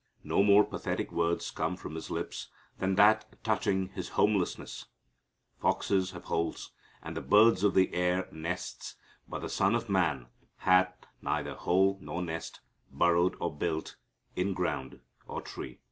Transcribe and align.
No 0.23 0.41
more 0.41 0.63
pathetic 0.63 1.11
word 1.11 1.43
comes 1.53 1.79
from 1.79 1.93
His 1.93 2.09
lips 2.09 2.47
than 2.79 2.95
that 2.95 3.43
touching 3.43 3.89
His 3.89 4.09
homelessness 4.09 4.87
foxes 5.61 6.09
have 6.09 6.23
holes, 6.23 6.71
and 7.03 7.15
the 7.15 7.21
birds 7.21 7.63
of 7.63 7.75
the 7.75 7.93
air 7.93 8.27
nests, 8.31 8.95
but 9.29 9.43
the 9.43 9.47
Son 9.47 9.75
of 9.75 9.89
Man 9.91 10.25
hath 10.57 10.97
neither 11.21 11.53
hole 11.53 11.99
nor 12.01 12.23
nest, 12.23 12.61
burrowed 12.89 13.35
or 13.39 13.55
built, 13.55 13.95
in 14.35 14.55
ground 14.55 15.01
or 15.27 15.39
tree. 15.39 15.77